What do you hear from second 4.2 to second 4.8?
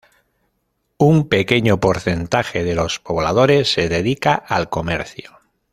al